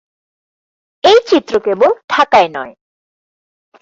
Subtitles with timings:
[1.03, 2.73] এই চিত্র কেবল ঢাকায় নয়।